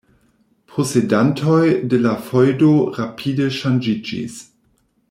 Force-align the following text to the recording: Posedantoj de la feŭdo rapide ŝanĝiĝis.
Posedantoj 0.75 1.61
de 1.93 2.01
la 2.07 2.15
feŭdo 2.31 2.71
rapide 2.97 3.53
ŝanĝiĝis. 3.61 4.43